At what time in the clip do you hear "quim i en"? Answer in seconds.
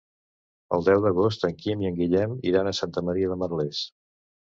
1.61-2.01